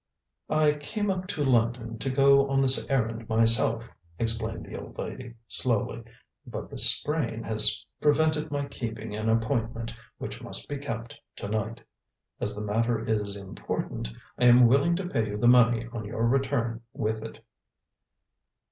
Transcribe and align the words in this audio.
"I 0.49 0.73
came 0.79 1.11
up 1.11 1.27
to 1.27 1.45
London 1.45 1.99
to 1.99 2.09
go 2.09 2.49
on 2.49 2.59
this 2.59 2.89
errand 2.89 3.29
myself," 3.29 3.87
explained 4.17 4.65
the 4.65 4.75
old 4.75 4.97
lady 4.97 5.35
slowly, 5.47 6.03
"but 6.43 6.71
this 6.71 6.89
sprain 6.89 7.43
has 7.43 7.85
prevented 8.01 8.49
my 8.49 8.65
keeping 8.65 9.15
an 9.15 9.29
appointment 9.29 9.93
which 10.17 10.41
must 10.41 10.67
be 10.67 10.79
kept 10.79 11.21
to 11.35 11.47
night. 11.49 11.83
As 12.39 12.55
the 12.55 12.65
matter 12.65 13.05
is 13.05 13.35
important, 13.35 14.11
I 14.39 14.45
am 14.45 14.65
willing 14.65 14.95
to 14.95 15.05
pay 15.07 15.27
you 15.27 15.37
the 15.37 15.47
money 15.47 15.85
on 15.93 16.05
your 16.05 16.25
return 16.25 16.81
with 16.93 17.23
It." 17.23 17.45